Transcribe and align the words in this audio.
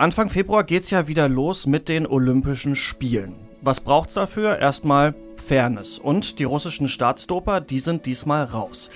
Anfang 0.00 0.30
Februar 0.30 0.62
geht's 0.62 0.90
ja 0.90 1.08
wieder 1.08 1.28
los 1.28 1.66
mit 1.66 1.88
den 1.88 2.06
Olympischen 2.06 2.76
Spielen. 2.76 3.34
Was 3.62 3.80
braucht's 3.80 4.14
dafür? 4.14 4.56
Erstmal 4.56 5.12
Fairness. 5.44 5.98
Und 5.98 6.38
die 6.38 6.44
russischen 6.44 6.86
Staatsdoper, 6.86 7.60
die 7.60 7.80
sind 7.80 8.06
diesmal 8.06 8.44
raus. 8.44 8.90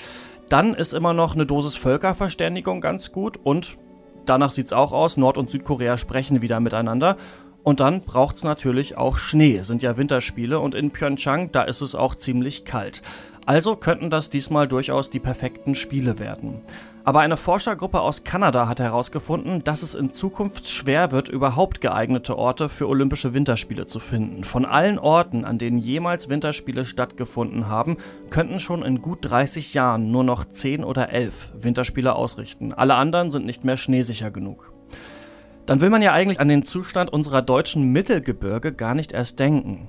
Dann 0.48 0.74
ist 0.74 0.94
immer 0.94 1.12
noch 1.12 1.34
eine 1.34 1.44
Dosis 1.44 1.74
Völkerverständigung 1.74 2.80
ganz 2.80 3.10
gut 3.10 3.36
und 3.42 3.78
danach 4.26 4.52
sieht's 4.52 4.72
auch 4.72 4.92
aus, 4.92 5.16
Nord- 5.16 5.38
und 5.38 5.50
Südkorea 5.50 5.98
sprechen 5.98 6.40
wieder 6.40 6.60
miteinander. 6.60 7.16
Und 7.64 7.80
dann 7.80 8.02
braucht's 8.02 8.44
natürlich 8.44 8.96
auch 8.96 9.16
Schnee, 9.16 9.62
sind 9.62 9.82
ja 9.82 9.96
Winterspiele 9.96 10.60
und 10.60 10.76
in 10.76 10.92
Pyeongchang, 10.92 11.50
da 11.50 11.62
ist 11.62 11.80
es 11.80 11.96
auch 11.96 12.14
ziemlich 12.14 12.64
kalt. 12.64 13.02
Also 13.44 13.74
könnten 13.74 14.08
das 14.08 14.30
diesmal 14.30 14.68
durchaus 14.68 15.10
die 15.10 15.18
perfekten 15.18 15.74
Spiele 15.74 16.20
werden. 16.20 16.60
Aber 17.04 17.18
eine 17.20 17.36
Forschergruppe 17.36 18.00
aus 18.00 18.22
Kanada 18.22 18.68
hat 18.68 18.78
herausgefunden, 18.78 19.64
dass 19.64 19.82
es 19.82 19.96
in 19.96 20.12
Zukunft 20.12 20.68
schwer 20.68 21.10
wird, 21.10 21.28
überhaupt 21.28 21.80
geeignete 21.80 22.38
Orte 22.38 22.68
für 22.68 22.88
Olympische 22.88 23.34
Winterspiele 23.34 23.86
zu 23.86 23.98
finden. 23.98 24.44
Von 24.44 24.64
allen 24.64 25.00
Orten, 25.00 25.44
an 25.44 25.58
denen 25.58 25.78
jemals 25.78 26.28
Winterspiele 26.28 26.84
stattgefunden 26.84 27.66
haben, 27.66 27.96
könnten 28.30 28.60
schon 28.60 28.84
in 28.84 29.02
gut 29.02 29.18
30 29.22 29.74
Jahren 29.74 30.12
nur 30.12 30.22
noch 30.22 30.44
10 30.44 30.84
oder 30.84 31.10
11 31.10 31.52
Winterspiele 31.54 32.14
ausrichten. 32.14 32.72
Alle 32.72 32.94
anderen 32.94 33.32
sind 33.32 33.46
nicht 33.46 33.64
mehr 33.64 33.76
schneesicher 33.76 34.30
genug. 34.30 34.72
Dann 35.66 35.80
will 35.80 35.90
man 35.90 36.02
ja 36.02 36.12
eigentlich 36.12 36.40
an 36.40 36.48
den 36.48 36.62
Zustand 36.62 37.12
unserer 37.12 37.42
deutschen 37.42 37.90
Mittelgebirge 37.90 38.72
gar 38.72 38.94
nicht 38.94 39.10
erst 39.10 39.40
denken. 39.40 39.88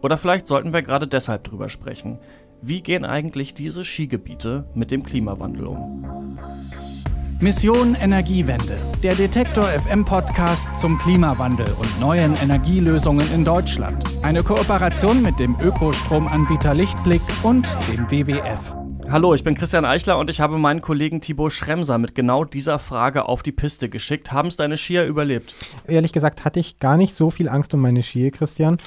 Oder 0.00 0.18
vielleicht 0.18 0.46
sollten 0.46 0.72
wir 0.72 0.82
gerade 0.82 1.06
deshalb 1.06 1.44
drüber 1.44 1.70
sprechen. 1.70 2.18
Wie 2.66 2.80
gehen 2.80 3.04
eigentlich 3.04 3.52
diese 3.52 3.84
Skigebiete 3.84 4.64
mit 4.74 4.90
dem 4.90 5.02
Klimawandel 5.02 5.66
um? 5.66 6.38
Mission 7.42 7.94
Energiewende, 7.94 8.78
der 9.02 9.14
Detektor 9.14 9.64
FM 9.64 10.06
Podcast 10.06 10.74
zum 10.78 10.96
Klimawandel 10.96 11.70
und 11.78 12.00
neuen 12.00 12.34
Energielösungen 12.36 13.30
in 13.34 13.44
Deutschland. 13.44 14.02
Eine 14.22 14.42
Kooperation 14.42 15.20
mit 15.20 15.38
dem 15.38 15.58
Ökostromanbieter 15.60 16.72
Lichtblick 16.72 17.20
und 17.42 17.68
dem 17.86 18.10
WWF. 18.10 18.74
Hallo, 19.10 19.34
ich 19.34 19.44
bin 19.44 19.54
Christian 19.54 19.84
Eichler 19.84 20.16
und 20.16 20.30
ich 20.30 20.40
habe 20.40 20.56
meinen 20.56 20.80
Kollegen 20.80 21.20
Thibaut 21.20 21.52
Schremser 21.52 21.98
mit 21.98 22.14
genau 22.14 22.46
dieser 22.46 22.78
Frage 22.78 23.28
auf 23.28 23.42
die 23.42 23.52
Piste 23.52 23.90
geschickt. 23.90 24.32
Haben 24.32 24.48
es 24.48 24.56
deine 24.56 24.78
Skier 24.78 25.04
überlebt? 25.04 25.54
Ehrlich 25.86 26.14
gesagt 26.14 26.46
hatte 26.46 26.60
ich 26.60 26.78
gar 26.78 26.96
nicht 26.96 27.14
so 27.14 27.30
viel 27.30 27.50
Angst 27.50 27.74
um 27.74 27.80
meine 27.80 28.02
Skier, 28.02 28.30
Christian. 28.30 28.78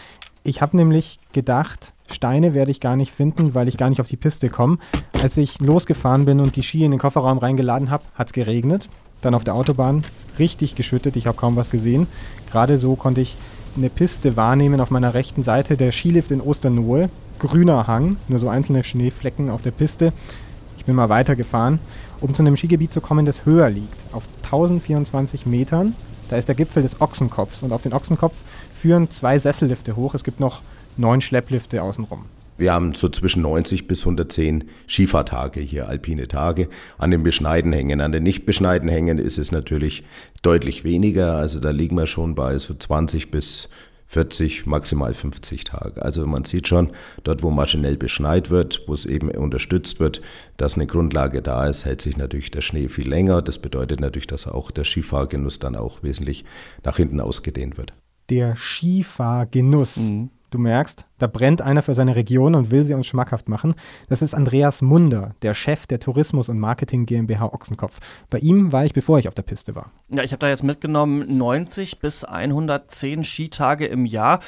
Ich 0.47 0.61
habe 0.61 0.77
nämlich 0.77 1.19
gedacht, 1.33 1.91
Steine 2.09 2.53
werde 2.53 2.71
ich 2.71 2.79
gar 2.79 2.95
nicht 2.95 3.11
finden, 3.11 3.53
weil 3.53 3.67
ich 3.67 3.75
gar 3.75 3.89
nicht 3.89 3.99
auf 3.99 4.07
die 4.07 4.15
Piste 4.15 4.47
komme. 4.47 4.77
Als 5.21 5.35
ich 5.35 5.59
losgefahren 5.59 6.23
bin 6.23 6.39
und 6.39 6.55
die 6.55 6.63
Ski 6.63 6.85
in 6.85 6.91
den 6.91 7.01
Kofferraum 7.01 7.37
reingeladen 7.37 7.91
habe, 7.91 8.05
hat 8.15 8.27
es 8.27 8.33
geregnet. 8.33 8.87
Dann 9.19 9.33
auf 9.33 9.43
der 9.43 9.55
Autobahn 9.55 10.03
richtig 10.39 10.75
geschüttet, 10.75 11.17
ich 11.17 11.27
habe 11.27 11.37
kaum 11.37 11.57
was 11.57 11.69
gesehen. 11.69 12.07
Gerade 12.49 12.77
so 12.77 12.95
konnte 12.95 13.19
ich 13.19 13.35
eine 13.75 13.89
Piste 13.89 14.37
wahrnehmen 14.37 14.79
auf 14.79 14.89
meiner 14.89 15.13
rechten 15.13 15.43
Seite, 15.43 15.75
der 15.75 15.91
Skilift 15.91 16.31
in 16.31 16.39
Osternohe. 16.39 17.09
Grüner 17.39 17.85
Hang, 17.87 18.15
nur 18.29 18.39
so 18.39 18.47
einzelne 18.47 18.85
Schneeflecken 18.85 19.49
auf 19.49 19.63
der 19.63 19.71
Piste. 19.71 20.13
Ich 20.77 20.85
bin 20.85 20.95
mal 20.95 21.09
weitergefahren, 21.09 21.79
um 22.21 22.33
zu 22.33 22.41
einem 22.41 22.55
Skigebiet 22.55 22.93
zu 22.93 23.01
kommen, 23.01 23.25
das 23.25 23.45
höher 23.45 23.69
liegt, 23.69 24.13
auf 24.13 24.23
1024 24.43 25.45
Metern. 25.45 25.93
Da 26.29 26.35
ist 26.35 26.47
der 26.47 26.55
Gipfel 26.55 26.83
des 26.83 26.99
Ochsenkopfs 26.99 27.63
und 27.63 27.71
auf 27.71 27.81
den 27.81 27.93
Ochsenkopf 27.93 28.35
führen 28.81 29.09
zwei 29.09 29.39
Sessellifte 29.39 29.95
hoch. 29.95 30.13
Es 30.13 30.23
gibt 30.23 30.39
noch 30.39 30.61
neun 30.97 31.21
Schlepplifte 31.21 31.81
außenrum. 31.81 32.25
Wir 32.57 32.73
haben 32.73 32.95
so 32.95 33.07
zwischen 33.07 33.43
90 33.43 33.87
bis 33.87 33.99
110 34.01 34.63
Skifahrtage 34.87 35.59
hier, 35.59 35.87
alpine 35.87 36.27
Tage, 36.27 36.69
an 36.97 37.11
den 37.11 37.21
beschneiten 37.21 37.71
Hängen. 37.71 38.01
An 38.01 38.11
den 38.11 38.23
nicht 38.23 38.47
beschneiten 38.47 38.89
Hängen 38.89 39.19
ist 39.19 39.37
es 39.37 39.51
natürlich 39.51 40.03
deutlich 40.41 40.83
weniger. 40.83 41.35
Also 41.35 41.59
da 41.59 41.69
liegen 41.69 41.95
wir 41.95 42.07
schon 42.07 42.33
bei 42.33 42.57
so 42.57 42.73
20 42.73 43.29
bis 43.29 43.69
40, 44.07 44.65
maximal 44.65 45.13
50 45.13 45.65
Tage. 45.65 46.01
Also 46.01 46.25
man 46.25 46.45
sieht 46.45 46.67
schon, 46.67 46.91
dort 47.23 47.43
wo 47.43 47.51
maschinell 47.51 47.97
beschneit 47.97 48.49
wird, 48.49 48.83
wo 48.87 48.93
es 48.93 49.05
eben 49.05 49.29
unterstützt 49.29 49.99
wird, 49.99 50.21
dass 50.55 50.75
eine 50.75 50.87
Grundlage 50.87 51.41
da 51.41 51.67
ist, 51.67 51.85
hält 51.85 52.01
sich 52.01 52.17
natürlich 52.17 52.51
der 52.51 52.61
Schnee 52.61 52.87
viel 52.87 53.09
länger. 53.09 53.41
Das 53.41 53.59
bedeutet 53.59 53.99
natürlich, 53.99 54.27
dass 54.27 54.47
auch 54.47 54.71
der 54.71 54.85
Skifahrgenuss 54.85 55.59
dann 55.59 55.75
auch 55.75 56.03
wesentlich 56.03 56.45
nach 56.83 56.97
hinten 56.97 57.19
ausgedehnt 57.19 57.77
wird. 57.77 57.93
Der 58.29 58.55
Skifahrgenuss. 58.55 59.97
Mhm. 59.97 60.29
Du 60.49 60.59
merkst, 60.59 61.05
da 61.17 61.27
brennt 61.27 61.61
einer 61.61 61.81
für 61.81 61.93
seine 61.93 62.15
Region 62.15 62.55
und 62.55 62.71
will 62.71 62.85
sie 62.85 62.93
uns 62.93 63.05
schmackhaft 63.05 63.49
machen. 63.49 63.75
Das 64.07 64.21
ist 64.21 64.33
Andreas 64.33 64.81
Munder, 64.81 65.35
der 65.41 65.53
Chef 65.53 65.87
der 65.87 65.99
Tourismus- 65.99 66.47
und 66.47 66.57
Marketing 66.57 67.05
GmbH 67.05 67.53
Ochsenkopf. 67.53 67.99
Bei 68.29 68.37
ihm 68.39 68.71
war 68.71 68.85
ich, 68.85 68.93
bevor 68.93 69.19
ich 69.19 69.27
auf 69.27 69.33
der 69.33 69.41
Piste 69.41 69.75
war. 69.75 69.91
Ja, 70.07 70.23
ich 70.23 70.31
habe 70.31 70.39
da 70.39 70.47
jetzt 70.47 70.63
mitgenommen 70.63 71.37
90 71.37 71.99
bis 71.99 72.23
110 72.23 73.25
Skitage 73.25 73.87
im 73.87 74.05
Jahr. 74.05 74.39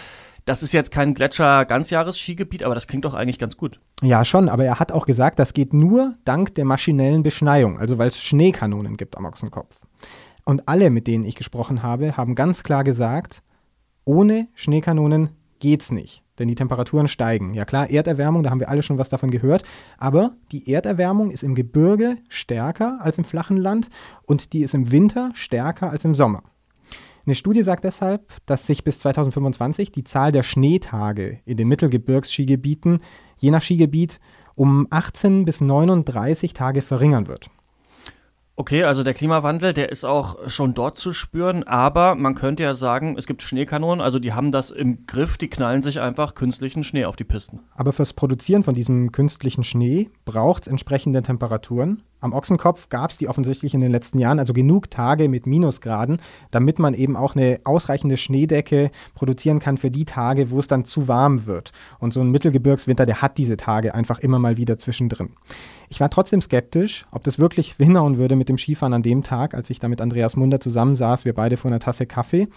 Das 0.46 0.64
ist 0.64 0.72
jetzt 0.72 0.92
kein 0.92 1.14
Gletscher-Ganzjahres-Skigebiet, 1.16 2.64
aber 2.64 2.76
das 2.76 2.88
klingt 2.88 3.04
doch 3.04 3.14
eigentlich 3.14 3.38
ganz 3.38 3.58
gut. 3.58 3.82
Ja, 4.02 4.24
schon, 4.24 4.48
aber 4.48 4.64
er 4.64 4.80
hat 4.80 4.94
auch 4.94 5.06
gesagt, 5.06 5.38
das 5.38 5.54
geht 5.54 5.74
nur 5.74 6.16
dank 6.24 6.56
der 6.56 6.64
maschinellen 6.64 7.24
Beschneiung, 7.24 7.78
also 7.78 7.98
weil 7.98 8.08
es 8.08 8.22
Schneekanonen 8.22 8.96
gibt 8.96 9.18
am 9.18 9.26
Ochsenkopf. 9.26 9.82
Und 10.46 10.70
alle, 10.70 10.92
mit 10.92 11.08
denen 11.08 11.26
ich 11.26 11.36
gesprochen 11.36 11.84
habe, 11.84 12.16
haben 12.16 12.36
ganz 12.36 12.64
klar 12.64 12.86
gesagt, 12.86 13.44
ohne 14.06 14.48
Schneekanonen 14.56 15.30
geht's 15.60 15.92
nicht, 15.92 16.24
denn 16.38 16.48
die 16.48 16.56
Temperaturen 16.56 17.08
steigen. 17.08 17.54
Ja 17.54 17.66
klar, 17.66 17.90
Erderwärmung, 17.90 18.44
da 18.44 18.50
haben 18.50 18.60
wir 18.60 18.70
alle 18.70 18.84
schon 18.84 18.98
was 18.98 19.10
davon 19.10 19.32
gehört, 19.32 19.64
aber 19.98 20.32
die 20.52 20.72
Erderwärmung 20.72 21.32
ist 21.32 21.44
im 21.44 21.56
Gebirge 21.56 22.18
stärker 22.30 23.00
als 23.02 23.18
im 23.18 23.24
flachen 23.24 23.58
Land 23.58 23.90
und 24.26 24.54
die 24.54 24.62
ist 24.62 24.74
im 24.74 24.92
Winter 24.92 25.32
stärker 25.34 25.90
als 25.90 26.06
im 26.06 26.16
Sommer. 26.16 26.44
Eine 27.26 27.36
Studie 27.36 27.64
sagt 27.64 27.84
deshalb, 27.84 28.32
dass 28.46 28.66
sich 28.66 28.84
bis 28.84 29.00
2025 29.00 29.92
die 29.92 30.04
Zahl 30.04 30.32
der 30.32 30.44
Schneetage 30.44 31.40
in 31.46 31.58
den 31.58 31.68
Mittelgebirgsskigebieten 31.68 33.00
je 33.38 33.52
nach 33.52 33.62
Skigebiet 33.62 34.20
um 34.56 34.88
18 34.90 35.46
bis 35.46 35.62
39 35.62 36.54
Tage 36.54 36.82
verringern 36.82 37.28
wird. 37.28 37.50
Okay, 38.60 38.84
also 38.84 39.04
der 39.04 39.14
Klimawandel, 39.14 39.74
der 39.74 39.90
ist 39.90 40.04
auch 40.04 40.50
schon 40.50 40.74
dort 40.74 40.98
zu 40.98 41.14
spüren, 41.14 41.64
aber 41.64 42.16
man 42.16 42.36
könnte 42.36 42.62
ja 42.62 42.74
sagen, 42.74 43.16
es 43.18 43.26
gibt 43.26 43.42
Schneekanonen, 43.42 44.02
also 44.02 44.20
die 44.20 44.34
haben 44.34 44.52
das 44.52 44.70
im 44.70 45.06
Griff, 45.08 45.38
die 45.38 45.48
knallen 45.48 45.82
sich 45.82 46.02
einfach 46.02 46.36
künstlichen 46.36 46.84
Schnee 46.84 47.06
auf 47.06 47.16
die 47.16 47.24
Pisten. 47.24 47.62
Aber 47.78 47.94
fürs 47.94 48.12
Produzieren 48.12 48.66
von 48.66 48.76
diesem 48.76 49.14
künstlichen 49.14 49.64
Schnee 49.64 50.10
braucht 50.26 50.64
es 50.64 50.68
entsprechende 50.68 51.24
Temperaturen. 51.24 52.04
Am 52.22 52.34
Ochsenkopf 52.34 52.90
gab 52.90 53.12
es 53.12 53.18
die 53.18 53.28
offensichtlich 53.28 53.74
in 53.74 53.80
den 53.80 53.92
letzten 53.92 54.20
Jahren, 54.20 54.40
also 54.40 54.54
genug 54.54 54.92
Tage 54.92 55.30
mit 55.30 55.48
Minusgraden, 55.48 56.20
damit 56.52 56.80
man 56.80 56.94
eben 56.94 57.16
auch 57.16 57.36
eine 57.36 57.60
ausreichende 57.64 58.18
Schneedecke 58.18 58.92
produzieren 59.16 59.60
kann 59.60 59.78
für 59.78 59.90
die 59.90 60.06
Tage, 60.06 60.52
wo 60.52 60.60
es 60.60 60.68
dann 60.68 60.84
zu 60.84 61.08
warm 61.08 61.46
wird. 61.46 61.72
Und 62.00 62.14
so 62.14 62.20
ein 62.20 62.32
Mittelgebirgswinter, 62.32 63.06
der 63.06 63.22
hat 63.22 63.38
diese 63.38 63.56
Tage 63.56 63.96
einfach 63.96 64.20
immer 64.20 64.40
mal 64.40 64.58
wieder 64.58 64.78
zwischendrin. 64.78 65.30
Ich 65.88 66.00
war 66.00 66.10
trotzdem 66.10 66.42
skeptisch, 66.42 67.06
ob 67.12 67.24
das 67.24 67.40
wirklich 67.40 67.76
hinhauen 67.78 68.18
würde 68.18 68.36
mit 68.36 68.50
dem 68.50 68.58
Skifahren 68.58 68.94
an 68.94 69.04
dem 69.04 69.24
Tag, 69.24 69.54
als 69.54 69.70
ich 69.70 69.80
da 69.80 69.88
mit 69.88 70.02
Andreas 70.02 70.36
Munder 70.36 70.60
zusammensaß, 70.60 71.26
wir 71.26 71.34
beide 71.34 71.58
vor 71.58 71.72
einer 71.72 71.80
Tasse 71.80 72.06
Kaffee. 72.06 72.48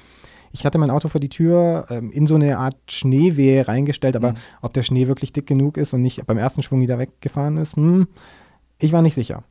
Ich 0.52 0.66
hatte 0.66 0.78
mein 0.78 0.90
Auto 0.90 1.08
vor 1.08 1.20
die 1.20 1.30
Tür 1.30 1.86
ähm, 1.88 2.10
in 2.10 2.26
so 2.26 2.34
eine 2.34 2.58
Art 2.58 2.76
Schneewehe 2.86 3.66
reingestellt, 3.66 4.16
aber 4.16 4.32
mhm. 4.32 4.36
ob 4.60 4.74
der 4.74 4.82
Schnee 4.82 5.08
wirklich 5.08 5.32
dick 5.32 5.46
genug 5.46 5.78
ist 5.78 5.94
und 5.94 6.02
nicht 6.02 6.26
beim 6.26 6.36
ersten 6.36 6.62
Schwung 6.62 6.80
wieder 6.82 6.98
weggefahren 6.98 7.56
ist, 7.56 7.76
hm, 7.76 8.06
ich 8.78 8.92
war 8.92 9.00
nicht 9.00 9.14
sicher. 9.14 9.44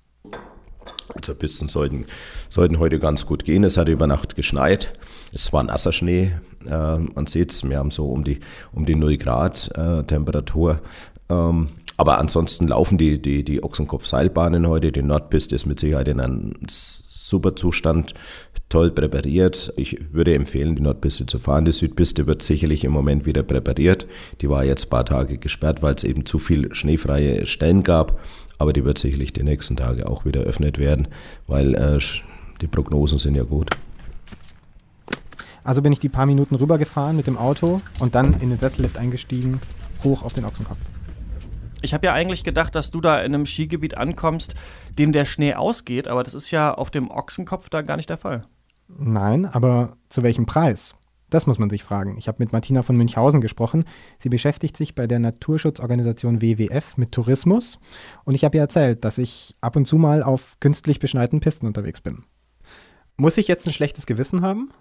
Also 1.21 1.35
Pisten 1.35 1.67
sollten, 1.67 2.05
sollten 2.49 2.79
heute 2.79 2.99
ganz 2.99 3.25
gut 3.25 3.45
gehen. 3.45 3.63
Es 3.63 3.77
hat 3.77 3.89
über 3.89 4.07
Nacht 4.07 4.35
geschneit. 4.35 4.93
Es 5.33 5.53
war 5.53 5.63
nasser 5.63 5.91
Schnee. 5.91 6.31
Äh, 6.65 6.97
man 6.97 7.27
sieht 7.27 7.51
es, 7.51 7.67
wir 7.67 7.77
haben 7.77 7.91
so 7.91 8.09
um 8.09 8.23
die, 8.23 8.39
um 8.73 8.85
die 8.85 8.95
0 8.95 9.17
Grad 9.17 9.69
äh, 9.75 10.03
Temperatur. 10.03 10.81
Ähm, 11.29 11.69
aber 11.97 12.17
ansonsten 12.17 12.67
laufen 12.67 12.97
die, 12.97 13.21
die, 13.21 13.43
die 13.43 13.63
Ochsenkopf-Seilbahnen 13.63 14.67
heute. 14.67 14.91
Die 14.91 15.03
Nordpiste 15.03 15.55
ist 15.55 15.67
mit 15.67 15.79
Sicherheit 15.79 16.07
in 16.07 16.19
einem 16.19 16.53
super 16.67 17.55
Zustand, 17.55 18.15
toll 18.69 18.89
präpariert. 18.89 19.71
Ich 19.77 19.99
würde 20.11 20.33
empfehlen, 20.33 20.75
die 20.75 20.81
Nordpiste 20.81 21.27
zu 21.27 21.37
fahren. 21.37 21.65
Die 21.65 21.73
Südpiste 21.73 22.25
wird 22.25 22.41
sicherlich 22.41 22.83
im 22.83 22.91
Moment 22.91 23.25
wieder 23.25 23.43
präpariert. 23.43 24.07
Die 24.41 24.49
war 24.49 24.65
jetzt 24.65 24.87
ein 24.87 24.89
paar 24.89 25.05
Tage 25.05 25.37
gesperrt, 25.37 25.83
weil 25.83 25.93
es 25.93 26.03
eben 26.03 26.25
zu 26.25 26.39
viel 26.39 26.73
schneefreie 26.73 27.45
Stellen 27.45 27.83
gab. 27.83 28.19
Aber 28.61 28.73
die 28.73 28.85
wird 28.85 28.99
sicherlich 28.99 29.33
die 29.33 29.41
nächsten 29.41 29.75
Tage 29.75 30.07
auch 30.07 30.23
wieder 30.23 30.41
eröffnet 30.41 30.77
werden, 30.77 31.07
weil 31.47 31.73
äh, 31.73 31.97
die 32.61 32.67
Prognosen 32.67 33.17
sind 33.17 33.33
ja 33.33 33.41
gut. 33.41 33.71
Also 35.63 35.81
bin 35.81 35.91
ich 35.91 35.99
die 35.99 36.09
paar 36.09 36.27
Minuten 36.27 36.53
rübergefahren 36.53 37.15
mit 37.15 37.25
dem 37.25 37.39
Auto 37.39 37.81
und 37.97 38.13
dann 38.13 38.39
in 38.39 38.51
den 38.51 38.59
Sessellift 38.59 38.99
eingestiegen, 38.99 39.59
hoch 40.03 40.21
auf 40.21 40.33
den 40.33 40.45
Ochsenkopf. 40.45 40.77
Ich 41.81 41.95
habe 41.95 42.05
ja 42.05 42.13
eigentlich 42.13 42.43
gedacht, 42.43 42.75
dass 42.75 42.91
du 42.91 43.01
da 43.01 43.17
in 43.21 43.33
einem 43.33 43.47
Skigebiet 43.47 43.97
ankommst, 43.97 44.53
dem 44.99 45.11
der 45.11 45.25
Schnee 45.25 45.55
ausgeht, 45.55 46.07
aber 46.07 46.21
das 46.21 46.35
ist 46.35 46.51
ja 46.51 46.71
auf 46.71 46.91
dem 46.91 47.09
Ochsenkopf 47.09 47.67
da 47.69 47.81
gar 47.81 47.97
nicht 47.97 48.11
der 48.11 48.17
Fall. 48.17 48.45
Nein, 48.87 49.47
aber 49.47 49.97
zu 50.09 50.21
welchem 50.21 50.45
Preis? 50.45 50.93
Das 51.31 51.47
muss 51.47 51.57
man 51.57 51.69
sich 51.69 51.81
fragen. 51.81 52.17
Ich 52.17 52.27
habe 52.27 52.37
mit 52.39 52.51
Martina 52.51 52.83
von 52.83 52.97
Münchhausen 52.97 53.39
gesprochen. 53.39 53.85
Sie 54.19 54.27
beschäftigt 54.29 54.75
sich 54.75 54.95
bei 54.95 55.07
der 55.07 55.17
Naturschutzorganisation 55.17 56.41
WWF 56.41 56.97
mit 56.97 57.13
Tourismus. 57.13 57.79
Und 58.25 58.35
ich 58.35 58.43
habe 58.43 58.57
ihr 58.57 58.61
erzählt, 58.61 59.05
dass 59.05 59.17
ich 59.17 59.55
ab 59.61 59.77
und 59.77 59.85
zu 59.85 59.95
mal 59.95 60.23
auf 60.23 60.57
künstlich 60.59 60.99
beschneiten 60.99 61.39
Pisten 61.39 61.65
unterwegs 61.65 62.01
bin. 62.01 62.25
Muss 63.15 63.37
ich 63.37 63.47
jetzt 63.47 63.65
ein 63.65 63.73
schlechtes 63.73 64.05
Gewissen 64.05 64.41
haben? 64.41 64.71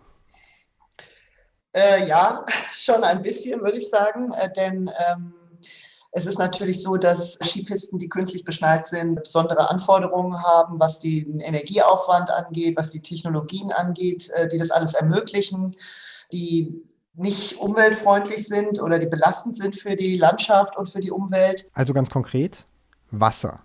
Äh, 1.73 2.08
ja, 2.08 2.44
schon 2.73 3.05
ein 3.05 3.23
bisschen, 3.23 3.61
würde 3.61 3.79
ich 3.79 3.88
sagen. 3.88 4.32
Äh, 4.32 4.53
denn 4.53 4.91
ähm, 5.08 5.35
es 6.12 6.27
ist 6.27 6.39
natürlich 6.39 6.83
so, 6.83 6.97
dass 6.97 7.35
Skipisten, 7.35 7.99
die 7.99 8.09
künstlich 8.09 8.45
beschneit 8.45 8.87
sind, 8.89 9.23
besondere 9.23 9.71
Anforderungen 9.71 10.43
haben, 10.43 10.81
was 10.81 11.01
den 11.01 11.39
Energieaufwand 11.39 12.31
angeht, 12.31 12.77
was 12.77 12.91
die 12.91 13.01
Technologien 13.01 13.73
angeht, 13.73 14.29
äh, 14.31 14.49
die 14.49 14.59
das 14.59 14.71
alles 14.71 14.95
ermöglichen, 14.95 15.77
die 16.33 16.83
nicht 17.15 17.59
umweltfreundlich 17.59 18.49
sind 18.49 18.81
oder 18.81 18.99
die 18.99 19.07
belastend 19.07 19.57
sind 19.57 19.77
für 19.77 19.95
die 19.95 20.17
Landschaft 20.17 20.77
und 20.77 20.89
für 20.89 21.01
die 21.01 21.11
Umwelt. 21.11 21.67
Also 21.75 21.93
ganz 21.93 22.11
konkret, 22.11 22.65
Wasser. 23.11 23.63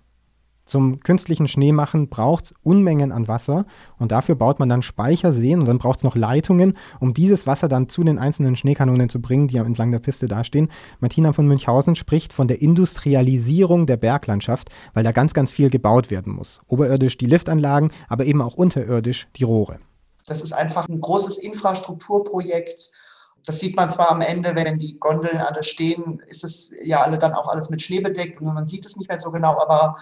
Zum 0.65 1.00
künstlichen 1.00 1.47
Schneemachen 1.47 2.09
braucht 2.09 2.45
es 2.45 2.53
Unmengen 2.63 3.12
an 3.12 3.27
Wasser 3.27 3.65
und 4.00 4.12
dafür 4.12 4.33
baut 4.33 4.59
man 4.59 4.67
dann 4.67 4.81
Speicherseen 4.81 5.59
und 5.59 5.67
dann 5.67 5.77
braucht 5.77 6.00
es 6.00 6.03
noch 6.03 6.15
Leitungen, 6.15 6.75
um 7.00 7.13
dieses 7.13 7.45
Wasser 7.45 7.67
dann 7.67 7.88
zu 7.88 8.03
den 8.03 8.17
einzelnen 8.17 8.56
Schneekanonen 8.56 9.09
zu 9.09 9.21
bringen, 9.21 9.47
die 9.47 9.57
entlang 9.57 9.91
der 9.91 10.00
Piste 10.00 10.27
dastehen. 10.27 10.69
Martina 11.00 11.33
von 11.33 11.47
Münchhausen 11.47 11.95
spricht 11.95 12.33
von 12.33 12.47
der 12.47 12.62
Industrialisierung 12.62 13.85
der 13.85 13.97
Berglandschaft, 13.97 14.69
weil 14.95 15.03
da 15.03 15.12
ganz, 15.12 15.35
ganz 15.35 15.51
viel 15.51 15.69
gebaut 15.69 16.09
werden 16.09 16.33
muss. 16.33 16.62
Oberirdisch 16.67 17.17
die 17.17 17.27
Liftanlagen, 17.27 17.91
aber 18.09 18.25
eben 18.25 18.41
auch 18.41 18.56
unterirdisch 18.56 19.27
die 19.35 19.44
Rohre. 19.44 19.77
Das 20.25 20.41
ist 20.41 20.53
einfach 20.53 20.89
ein 20.89 21.00
großes 21.00 21.38
Infrastrukturprojekt. 21.38 22.91
Das 23.45 23.59
sieht 23.59 23.75
man 23.75 23.91
zwar 23.91 24.09
am 24.09 24.21
Ende, 24.21 24.56
wenn 24.56 24.79
die 24.79 24.97
Gondeln 25.00 25.38
alle 25.38 25.62
stehen, 25.62 26.19
ist 26.27 26.44
es 26.44 26.73
ja 26.83 27.03
alle 27.03 27.19
dann 27.19 27.33
auch 27.33 27.47
alles 27.47 27.69
mit 27.69 27.83
Schnee 27.83 28.00
bedeckt 28.00 28.41
und 28.41 28.51
man 28.51 28.65
sieht 28.65 28.88
es 28.88 28.97
nicht 28.97 29.07
mehr 29.07 29.19
so 29.19 29.31
genau, 29.31 29.59
aber 29.62 29.95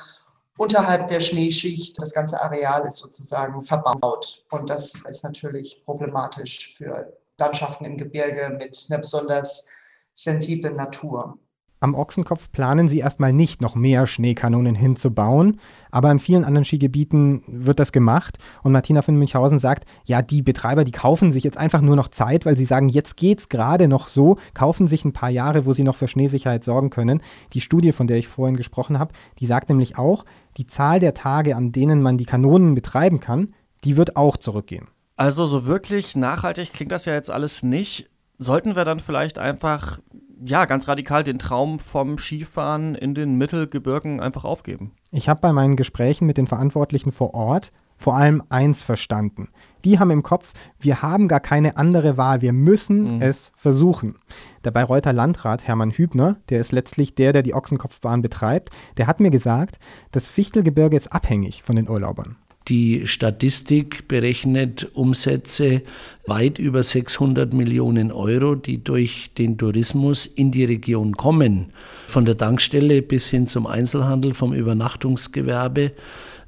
unterhalb 0.57 1.07
der 1.07 1.19
Schneeschicht. 1.19 2.01
Das 2.01 2.13
ganze 2.13 2.41
Areal 2.41 2.85
ist 2.88 2.97
sozusagen 2.97 3.61
verbaut. 3.63 4.45
Und 4.51 4.69
das 4.69 5.05
ist 5.05 5.23
natürlich 5.23 5.81
problematisch 5.85 6.75
für 6.75 7.13
Landschaften 7.38 7.85
im 7.85 7.97
Gebirge 7.97 8.55
mit 8.57 8.85
einer 8.89 9.00
besonders 9.00 9.69
sensiblen 10.13 10.75
Natur. 10.75 11.38
Am 11.83 11.95
Ochsenkopf 11.95 12.50
planen 12.53 12.88
sie 12.88 13.00
erstmal 13.00 13.33
nicht, 13.33 13.59
noch 13.59 13.75
mehr 13.75 14.07
Schneekanonen 14.07 14.73
hinzubauen, 14.73 15.59
aber 15.91 16.11
in 16.11 16.19
vielen 16.19 16.45
anderen 16.45 16.63
Skigebieten 16.63 17.44
wird 17.45 17.77
das 17.77 17.91
gemacht. 17.91 18.38
Und 18.61 18.71
Martina 18.71 19.01
von 19.01 19.17
Münchhausen 19.17 19.59
sagt, 19.59 19.83
ja, 20.05 20.21
die 20.21 20.41
Betreiber, 20.41 20.85
die 20.85 20.94
kaufen 20.94 21.33
sich 21.33 21.44
jetzt 21.44 21.57
einfach 21.57 21.81
nur 21.81 21.97
noch 21.97 22.07
Zeit, 22.07 22.45
weil 22.45 22.55
sie 22.55 22.63
sagen, 22.63 22.88
jetzt 22.88 23.17
geht 23.17 23.39
es 23.39 23.50
gerade 23.50 23.89
noch 23.89 24.07
so, 24.07 24.38
kaufen 24.53 24.88
sich 24.88 25.03
ein 25.03 25.11
paar 25.11 25.29
Jahre, 25.29 25.65
wo 25.65 25.73
sie 25.73 25.83
noch 25.83 25.97
für 25.97 26.07
Schneesicherheit 26.07 26.63
sorgen 26.63 26.89
können. 26.89 27.21
Die 27.51 27.59
Studie, 27.59 27.91
von 27.91 28.07
der 28.07 28.15
ich 28.15 28.29
vorhin 28.29 28.55
gesprochen 28.55 28.97
habe, 28.97 29.11
die 29.39 29.45
sagt 29.45 29.67
nämlich 29.67 29.97
auch, 29.97 30.23
die 30.57 30.67
Zahl 30.67 31.00
der 31.00 31.13
Tage, 31.13 31.55
an 31.55 31.71
denen 31.71 32.01
man 32.01 32.17
die 32.17 32.25
Kanonen 32.25 32.75
betreiben 32.75 33.19
kann, 33.19 33.53
die 33.83 33.97
wird 33.97 34.15
auch 34.15 34.38
zurückgehen. 34.38 34.88
Also 35.15 35.45
so 35.45 35.65
wirklich 35.65 36.15
nachhaltig 36.15 36.73
klingt 36.73 36.91
das 36.91 37.05
ja 37.05 37.13
jetzt 37.13 37.29
alles 37.29 37.63
nicht. 37.63 38.09
Sollten 38.38 38.75
wir 38.75 38.85
dann 38.85 39.00
vielleicht 39.00 39.38
einfach 39.38 40.00
ja, 40.45 40.65
ganz 40.65 40.88
radikal 40.88 41.23
den 41.23 41.39
Traum 41.39 41.79
vom 41.79 42.17
Skifahren 42.17 42.95
in 42.95 43.13
den 43.13 43.35
Mittelgebirgen 43.35 44.19
einfach 44.19 44.44
aufgeben. 44.44 44.91
Ich 45.11 45.29
habe 45.29 45.39
bei 45.39 45.53
meinen 45.53 45.75
Gesprächen 45.75 46.25
mit 46.25 46.38
den 46.38 46.47
Verantwortlichen 46.47 47.11
vor 47.11 47.33
Ort 47.33 47.71
vor 47.98 48.16
allem 48.16 48.44
eins 48.50 48.84
verstanden. 48.84 49.50
Die 49.86 50.00
haben 50.00 50.12
im 50.12 50.24
Kopf, 50.24 50.54
wir 50.80 51.01
haben 51.01 51.28
gar 51.28 51.42
keine 51.42 51.78
andere 51.78 52.16
Wahl, 52.18 52.42
wir 52.42 52.54
müssen 52.54 53.16
mhm. 53.16 53.22
es 53.22 53.51
versuchen. 53.56 54.16
Der 54.63 54.72
Bayreuther 54.72 55.12
Landrat 55.12 55.68
Hermann 55.68 55.92
Hübner, 55.92 56.38
der 56.50 56.62
ist 56.62 56.72
letztlich 56.72 57.16
der, 57.16 57.34
der 57.34 57.44
die 57.44 57.54
Ochsenkopfbahn 57.54 58.22
betreibt, 58.22 58.69
der 58.98 59.07
hat 59.07 59.19
mir 59.19 59.31
gesagt, 59.31 59.80
das 60.12 60.30
Fichtelgebirge 60.30 60.95
ist 60.95 61.12
abhängig 61.12 61.63
von 61.63 61.75
den 61.75 61.90
Urlaubern. 61.90 62.38
Die 62.69 63.07
Statistik 63.07 64.07
berechnet 64.07 64.89
Umsätze 64.94 65.81
weit 66.25 66.60
über 66.60 66.81
600 66.81 67.54
Millionen 67.54 68.10
Euro, 68.10 68.56
die 68.56 68.81
durch 68.81 69.31
den 69.38 69.57
Tourismus 69.57 70.25
in 70.25 70.51
die 70.51 70.63
Region 70.63 71.18
kommen. 71.18 71.74
Von 72.07 72.24
der 72.24 72.38
Tankstelle 72.38 73.01
bis 73.01 73.28
hin 73.28 73.48
zum 73.48 73.68
Einzelhandel, 73.68 74.34
vom 74.34 74.54
Übernachtungsgewerbe 74.54 75.92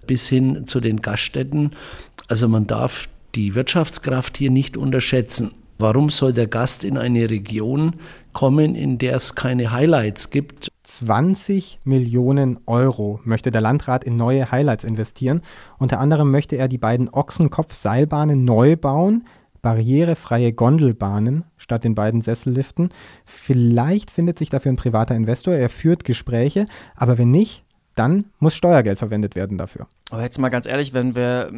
bis 0.08 0.28
hin 0.28 0.66
zu 0.66 0.80
den 0.80 1.02
Gaststätten. 1.02 1.72
Also 2.28 2.48
man 2.48 2.68
darf 2.68 3.08
die 3.36 3.56
Wirtschaftskraft 3.56 4.38
hier 4.38 4.52
nicht 4.52 4.78
unterschätzen. 4.78 5.52
Warum 5.78 6.10
soll 6.10 6.32
der 6.32 6.48
Gast 6.48 6.86
in 6.86 6.98
eine 6.98 7.30
Region 7.30 7.96
kommen, 8.32 8.76
in 8.76 8.98
der 8.98 9.18
es 9.18 9.36
keine 9.36 9.72
Highlights 9.72 10.30
gibt? 10.30 10.72
20 10.84 11.80
Millionen 11.84 12.60
Euro 12.66 13.20
möchte 13.26 13.52
der 13.52 13.60
Landrat 13.60 14.06
in 14.06 14.16
neue 14.16 14.52
Highlights 14.52 14.86
investieren. 14.86 15.42
Unter 15.78 16.00
anderem 16.00 16.32
möchte 16.32 16.56
er 16.56 16.70
die 16.70 16.78
beiden 16.78 17.10
Ochsenkopf-Seilbahnen 17.10 18.46
neu 18.46 18.78
bauen, 18.78 19.26
barrierefreie 19.62 20.54
Gondelbahnen 20.54 21.44
statt 21.58 21.84
den 21.84 21.96
beiden 21.96 22.22
Sesselliften. 22.22 22.90
Vielleicht 23.26 24.12
findet 24.12 24.40
sich 24.40 24.50
dafür 24.50 24.72
ein 24.72 24.78
privater 24.78 25.16
Investor. 25.16 25.56
Er 25.56 25.70
führt 25.70 26.06
Gespräche, 26.06 26.68
aber 26.96 27.18
wenn 27.18 27.32
nicht, 27.32 27.65
dann 27.96 28.26
muss 28.40 28.56
Steuergeld 28.56 29.00
verwendet 29.00 29.36
werden 29.36 29.58
dafür. 29.58 29.88
Aber 30.12 30.22
jetzt 30.22 30.38
mal 30.38 30.50
ganz 30.50 30.66
ehrlich, 30.66 30.94
wenn 30.94 31.16
wir 31.16 31.52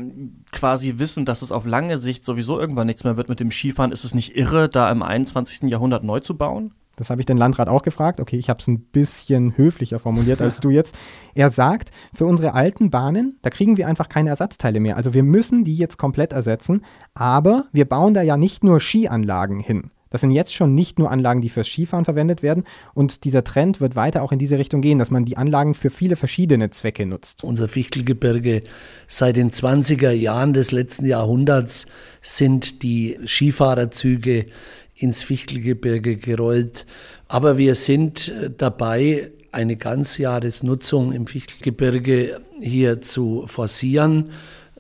quasi 0.51 0.95
wissen, 0.97 1.25
dass 1.25 1.41
es 1.41 1.51
auf 1.51 1.65
lange 1.65 1.99
Sicht 1.99 2.23
sowieso 2.23 2.59
irgendwann 2.59 2.87
nichts 2.87 3.03
mehr 3.03 3.17
wird 3.17 3.29
mit 3.29 3.39
dem 3.39 3.51
Skifahren, 3.51 3.91
ist 3.91 4.03
es 4.03 4.15
nicht 4.15 4.35
irre, 4.35 4.69
da 4.69 4.91
im 4.91 5.01
21. 5.01 5.69
Jahrhundert 5.69 6.03
neu 6.03 6.19
zu 6.19 6.37
bauen? 6.37 6.73
Das 6.97 7.11
habe 7.11 7.21
ich 7.21 7.27
den 7.27 7.37
Landrat 7.37 7.69
auch 7.69 7.83
gefragt. 7.83 8.19
Okay, 8.19 8.37
ich 8.37 8.49
habe 8.49 8.59
es 8.59 8.67
ein 8.67 8.79
bisschen 8.79 9.55
höflicher 9.55 9.99
formuliert 9.99 10.41
als 10.41 10.59
du 10.59 10.71
jetzt. 10.71 10.97
Er 11.35 11.51
sagt, 11.51 11.91
für 12.13 12.25
unsere 12.25 12.55
alten 12.55 12.89
Bahnen, 12.89 13.37
da 13.43 13.51
kriegen 13.51 13.77
wir 13.77 13.87
einfach 13.87 14.09
keine 14.09 14.31
Ersatzteile 14.31 14.79
mehr. 14.79 14.97
Also 14.97 15.13
wir 15.13 15.21
müssen 15.21 15.63
die 15.63 15.75
jetzt 15.75 15.97
komplett 15.97 16.33
ersetzen. 16.33 16.83
Aber 17.13 17.65
wir 17.71 17.85
bauen 17.85 18.15
da 18.15 18.23
ja 18.23 18.35
nicht 18.35 18.63
nur 18.63 18.79
Skianlagen 18.79 19.59
hin. 19.59 19.91
Das 20.09 20.21
sind 20.21 20.31
jetzt 20.31 20.53
schon 20.53 20.75
nicht 20.75 20.99
nur 20.99 21.11
Anlagen, 21.11 21.41
die 21.41 21.49
fürs 21.49 21.67
Skifahren 21.67 22.05
verwendet 22.05 22.43
werden. 22.43 22.63
Und 22.93 23.23
dieser 23.23 23.43
Trend 23.43 23.81
wird 23.81 23.95
weiter 23.95 24.23
auch 24.23 24.31
in 24.31 24.39
diese 24.39 24.57
Richtung 24.57 24.81
gehen, 24.81 24.99
dass 24.99 25.11
man 25.11 25.25
die 25.25 25.37
Anlagen 25.37 25.73
für 25.73 25.89
viele 25.89 26.15
verschiedene 26.15 26.69
Zwecke 26.69 27.05
nutzt. 27.05 27.43
Unser 27.43 27.67
Fichtelgebirge 27.67 28.63
seit 29.07 29.35
den 29.35 29.51
20er 29.51 30.11
Jahren 30.11 30.53
des 30.53 30.71
letzten 30.71 31.05
Jahrhunderts 31.05 31.85
sind 32.21 32.83
die 32.83 33.19
Skifahrerzüge 33.25 34.47
ins 34.95 35.23
Fichtelgebirge 35.23 36.17
gerollt. 36.17 36.85
Aber 37.27 37.57
wir 37.57 37.75
sind 37.75 38.33
dabei, 38.57 39.31
eine 39.51 39.75
Ganzjahresnutzung 39.75 41.13
im 41.13 41.25
Fichtelgebirge 41.25 42.41
hier 42.61 43.01
zu 43.01 43.45
forcieren 43.47 44.29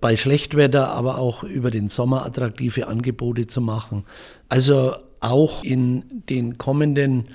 bei 0.01 0.15
Schlechtwetter, 0.17 0.89
aber 0.89 1.17
auch 1.17 1.43
über 1.43 1.71
den 1.71 1.87
Sommer 1.87 2.25
attraktive 2.25 2.87
Angebote 2.87 3.47
zu 3.47 3.61
machen. 3.61 4.03
Also 4.49 4.93
auch 5.19 5.63
in 5.63 6.23
den 6.29 6.57
kommenden 6.57 7.27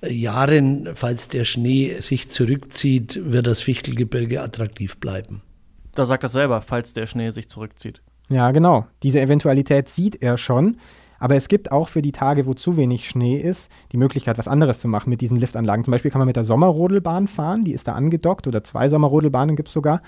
äh, 0.00 0.12
Jahren, 0.12 0.88
falls 0.94 1.28
der 1.28 1.44
Schnee 1.44 1.96
sich 2.00 2.30
zurückzieht, 2.30 3.20
wird 3.24 3.46
das 3.46 3.62
Fichtelgebirge 3.62 4.42
attraktiv 4.42 4.98
bleiben. 4.98 5.42
Da 5.94 6.04
sagt 6.04 6.24
er 6.24 6.28
selber, 6.28 6.60
falls 6.62 6.92
der 6.92 7.06
Schnee 7.06 7.30
sich 7.30 7.48
zurückzieht. 7.48 8.02
Ja, 8.28 8.50
genau. 8.50 8.86
Diese 9.02 9.20
Eventualität 9.20 9.88
sieht 9.88 10.22
er 10.22 10.38
schon. 10.38 10.78
Aber 11.18 11.36
es 11.36 11.48
gibt 11.48 11.72
auch 11.72 11.88
für 11.88 12.02
die 12.02 12.12
Tage, 12.12 12.44
wo 12.44 12.54
zu 12.54 12.76
wenig 12.76 13.08
Schnee 13.08 13.38
ist, 13.38 13.70
die 13.92 13.96
Möglichkeit, 13.96 14.36
was 14.36 14.48
anderes 14.48 14.80
zu 14.80 14.88
machen 14.88 15.08
mit 15.08 15.20
diesen 15.20 15.38
Liftanlagen. 15.38 15.84
Zum 15.84 15.92
Beispiel 15.92 16.10
kann 16.10 16.18
man 16.18 16.26
mit 16.26 16.36
der 16.36 16.44
Sommerrodelbahn 16.44 17.28
fahren, 17.28 17.64
die 17.64 17.72
ist 17.72 17.88
da 17.88 17.92
angedockt, 17.92 18.46
oder 18.46 18.62
zwei 18.62 18.88
Sommerrodelbahnen 18.88 19.56
gibt 19.56 19.68
es 19.68 19.72
sogar. 19.72 20.02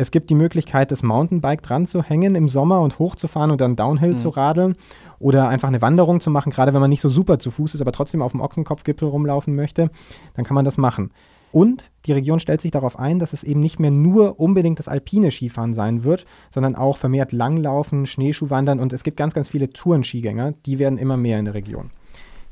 Es 0.00 0.12
gibt 0.12 0.30
die 0.30 0.36
Möglichkeit, 0.36 0.92
das 0.92 1.02
Mountainbike 1.02 1.60
dran 1.60 1.84
zu 1.88 2.04
hängen 2.04 2.36
im 2.36 2.48
Sommer 2.48 2.82
und 2.82 3.00
hochzufahren 3.00 3.50
und 3.50 3.60
dann 3.60 3.74
Downhill 3.74 4.12
mhm. 4.12 4.18
zu 4.18 4.28
radeln 4.28 4.76
oder 5.18 5.48
einfach 5.48 5.66
eine 5.66 5.82
Wanderung 5.82 6.20
zu 6.20 6.30
machen, 6.30 6.52
gerade 6.52 6.72
wenn 6.72 6.80
man 6.80 6.88
nicht 6.88 7.00
so 7.00 7.08
super 7.08 7.40
zu 7.40 7.50
Fuß 7.50 7.74
ist, 7.74 7.80
aber 7.80 7.90
trotzdem 7.90 8.22
auf 8.22 8.30
dem 8.30 8.40
Ochsenkopfgipfel 8.40 9.08
rumlaufen 9.08 9.56
möchte, 9.56 9.90
dann 10.36 10.44
kann 10.44 10.54
man 10.54 10.64
das 10.64 10.78
machen. 10.78 11.10
Und 11.50 11.90
die 12.06 12.12
Region 12.12 12.38
stellt 12.38 12.60
sich 12.60 12.70
darauf 12.70 12.96
ein, 12.96 13.18
dass 13.18 13.32
es 13.32 13.42
eben 13.42 13.58
nicht 13.58 13.80
mehr 13.80 13.90
nur 13.90 14.38
unbedingt 14.38 14.78
das 14.78 14.86
alpine 14.86 15.32
Skifahren 15.32 15.74
sein 15.74 16.04
wird, 16.04 16.26
sondern 16.52 16.76
auch 16.76 16.96
vermehrt 16.96 17.32
Langlaufen, 17.32 18.06
Schneeschuhwandern 18.06 18.78
und 18.78 18.92
es 18.92 19.02
gibt 19.02 19.16
ganz, 19.16 19.34
ganz 19.34 19.48
viele 19.48 19.70
Tourenskigänger, 19.70 20.54
die 20.64 20.78
werden 20.78 20.96
immer 20.96 21.16
mehr 21.16 21.40
in 21.40 21.44
der 21.44 21.54
Region. 21.54 21.90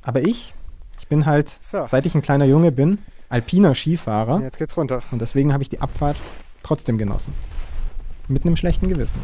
Aber 0.03 0.21
ich, 0.21 0.53
ich 0.99 1.07
bin 1.07 1.27
halt, 1.27 1.61
so. 1.63 1.87
seit 1.87 2.07
ich 2.07 2.17
ein 2.17 2.23
kleiner 2.23 2.47
Junge 2.47 2.73
bin, 2.73 2.99
alpiner 3.29 3.77
Skifahrer. 3.77 4.41
Jetzt 4.41 4.59
geht's 4.59 4.77
runter. 4.77 5.01
Und 5.13 5.23
deswegen 5.23 5.53
habe 5.53 5.63
ich 5.63 5.69
die 5.69 5.81
Abfahrt 5.81 6.17
trotzdem 6.67 6.99
genossen. 6.99 7.33
Mit 8.29 8.45
einem 8.45 8.57
schlechten 8.57 8.89
Gewissen. 8.89 9.21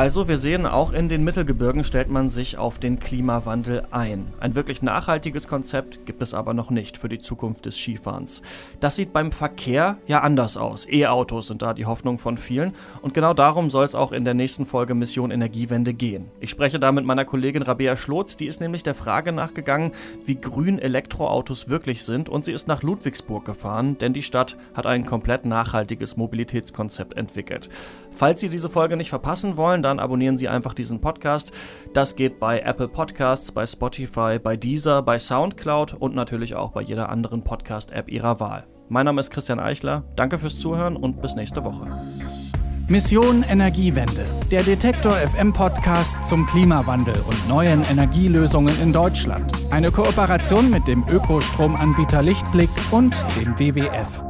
Also 0.00 0.28
wir 0.28 0.38
sehen, 0.38 0.64
auch 0.64 0.94
in 0.94 1.10
den 1.10 1.24
Mittelgebirgen 1.24 1.84
stellt 1.84 2.08
man 2.08 2.30
sich 2.30 2.56
auf 2.56 2.78
den 2.78 3.00
Klimawandel 3.00 3.82
ein. 3.90 4.32
Ein 4.40 4.54
wirklich 4.54 4.80
nachhaltiges 4.80 5.46
Konzept 5.46 6.06
gibt 6.06 6.22
es 6.22 6.32
aber 6.32 6.54
noch 6.54 6.70
nicht 6.70 6.96
für 6.96 7.10
die 7.10 7.18
Zukunft 7.18 7.66
des 7.66 7.76
Skifahrens. 7.76 8.40
Das 8.80 8.96
sieht 8.96 9.12
beim 9.12 9.30
Verkehr 9.30 9.98
ja 10.06 10.22
anders 10.22 10.56
aus. 10.56 10.88
E-Autos 10.90 11.48
sind 11.48 11.60
da 11.60 11.74
die 11.74 11.84
Hoffnung 11.84 12.16
von 12.16 12.38
vielen 12.38 12.72
und 13.02 13.12
genau 13.12 13.34
darum 13.34 13.68
soll 13.68 13.84
es 13.84 13.94
auch 13.94 14.12
in 14.12 14.24
der 14.24 14.32
nächsten 14.32 14.64
Folge 14.64 14.94
Mission 14.94 15.30
Energiewende 15.30 15.92
gehen. 15.92 16.30
Ich 16.40 16.48
spreche 16.48 16.80
da 16.80 16.92
mit 16.92 17.04
meiner 17.04 17.26
Kollegin 17.26 17.60
Rabea 17.60 17.94
Schlotz, 17.94 18.38
die 18.38 18.46
ist 18.46 18.62
nämlich 18.62 18.82
der 18.82 18.94
Frage 18.94 19.32
nachgegangen, 19.32 19.92
wie 20.24 20.40
grün 20.40 20.78
Elektroautos 20.78 21.68
wirklich 21.68 22.06
sind 22.06 22.30
und 22.30 22.46
sie 22.46 22.52
ist 22.52 22.68
nach 22.68 22.82
Ludwigsburg 22.82 23.44
gefahren, 23.44 23.98
denn 23.98 24.14
die 24.14 24.22
Stadt 24.22 24.56
hat 24.72 24.86
ein 24.86 25.04
komplett 25.04 25.44
nachhaltiges 25.44 26.16
Mobilitätskonzept 26.16 27.18
entwickelt. 27.18 27.68
Falls 28.12 28.40
Sie 28.40 28.48
diese 28.48 28.70
Folge 28.70 28.96
nicht 28.96 29.10
verpassen 29.10 29.56
wollen, 29.56 29.82
dann 29.82 29.98
abonnieren 29.98 30.36
Sie 30.36 30.48
einfach 30.48 30.74
diesen 30.74 31.00
Podcast. 31.00 31.52
Das 31.94 32.16
geht 32.16 32.38
bei 32.38 32.60
Apple 32.60 32.88
Podcasts, 32.88 33.52
bei 33.52 33.66
Spotify, 33.66 34.38
bei 34.38 34.56
Deezer, 34.56 35.02
bei 35.02 35.18
Soundcloud 35.18 35.94
und 35.94 36.14
natürlich 36.14 36.54
auch 36.54 36.72
bei 36.72 36.82
jeder 36.82 37.08
anderen 37.08 37.42
Podcast-App 37.42 38.10
Ihrer 38.10 38.40
Wahl. 38.40 38.66
Mein 38.88 39.06
Name 39.06 39.20
ist 39.20 39.30
Christian 39.30 39.60
Eichler. 39.60 40.04
Danke 40.16 40.38
fürs 40.38 40.58
Zuhören 40.58 40.96
und 40.96 41.22
bis 41.22 41.36
nächste 41.36 41.64
Woche. 41.64 41.86
Mission 42.90 43.44
Energiewende. 43.44 44.26
Der 44.50 44.64
Detektor 44.64 45.12
FM 45.12 45.52
Podcast 45.52 46.26
zum 46.26 46.44
Klimawandel 46.44 47.14
und 47.28 47.48
neuen 47.48 47.84
Energielösungen 47.84 48.76
in 48.82 48.92
Deutschland. 48.92 49.52
Eine 49.70 49.92
Kooperation 49.92 50.70
mit 50.70 50.88
dem 50.88 51.04
Ökostromanbieter 51.08 52.20
Lichtblick 52.20 52.70
und 52.90 53.14
dem 53.36 53.56
WWF. 53.60 54.29